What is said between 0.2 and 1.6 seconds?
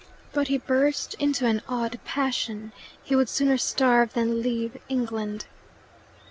But he burst into